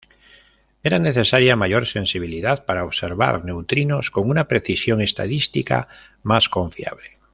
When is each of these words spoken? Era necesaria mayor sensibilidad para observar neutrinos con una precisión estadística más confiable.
Era 0.81 0.97
necesaria 0.97 1.55
mayor 1.55 1.85
sensibilidad 1.85 2.65
para 2.65 2.85
observar 2.85 3.45
neutrinos 3.45 4.09
con 4.09 4.31
una 4.31 4.47
precisión 4.47 4.99
estadística 4.99 5.87
más 6.23 6.49
confiable. 6.49 7.19